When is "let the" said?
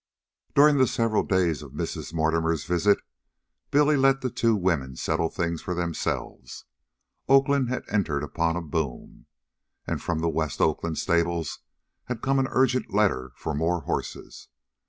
3.95-4.31